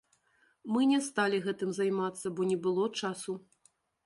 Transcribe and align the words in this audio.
Мы 0.75 0.87
не 0.91 0.99
сталі 1.07 1.41
гэтым 1.45 1.75
займацца, 1.79 2.33
бо 2.41 2.49
не 2.53 2.57
было 2.65 2.89
часу. 3.05 3.39